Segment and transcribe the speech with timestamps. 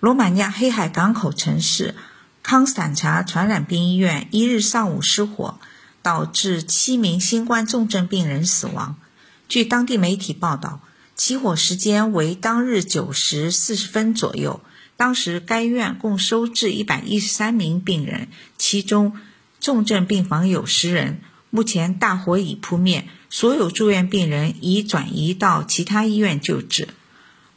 [0.00, 1.94] 罗马尼亚黑海港口城市
[2.42, 5.58] 康斯坦察传染病医院一日上午失火，
[6.02, 8.96] 导致七名新冠重症病人死亡。
[9.48, 10.80] 据当地媒体报道，
[11.16, 14.60] 起火时间为当日九时四十分左右。
[14.96, 19.16] 当时该院共收治一百一十三名病人，其中
[19.58, 21.22] 重症病房有十人。
[21.48, 26.88] 目前大火已扑灭，所有住院病人已转移到其他医院救治。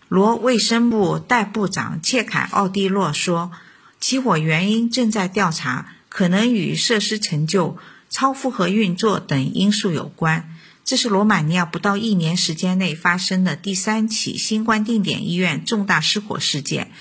[0.10, 3.52] 罗卫生部代部长切凯奥蒂洛说
[4.00, 7.78] ：“起火原因正在调查，可能与设施陈旧、
[8.10, 10.54] 超负荷运作等因素有关。”
[10.86, 16.92] 这是罗马尼亚不到一年时间内发生的第三起新冠定点医院重大失火事件。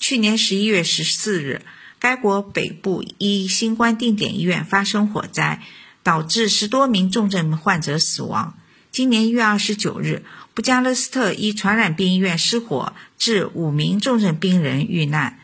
[0.00, 1.62] 去年十一月十四日，
[2.00, 5.62] 该国北部一新冠定点医院发生火灾，
[6.02, 8.58] 导致十多名重症患者死亡。
[8.92, 15.38] 今年一月二十九日，布加勒斯特一传染病医院失火，致五名重症病人遇难。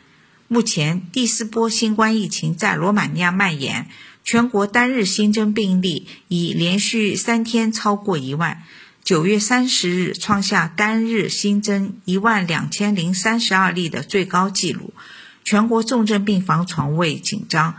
[0.48, 3.88] 目前，第四波新冠疫情在罗马尼亚蔓延。
[4.24, 8.65] 全国单日新增病例已连续三天超过一万，
[9.04, 14.92] 九月三十日创下单日新增一万两千零三十二例的最高纪录。
[15.45, 17.76] 全国重症病房床位紧张。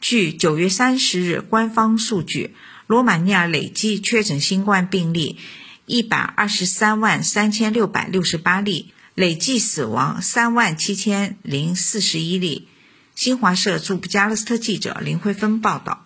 [0.00, 5.38] 据九月三十日官方数据，罗马尼亚累计确诊新冠病例
[5.86, 12.68] 一百二十三万三千六百六十八例，累计死亡三万七千零四十一例。
[13.14, 16.03] 新华社驻布加勒斯特记者林慧芬报道。